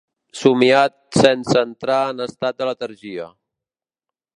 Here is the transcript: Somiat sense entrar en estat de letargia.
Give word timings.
Somiat 0.43 0.95
sense 1.19 1.57
entrar 1.63 2.01
en 2.15 2.27
estat 2.29 2.59
de 2.63 2.71
letargia. 2.71 3.33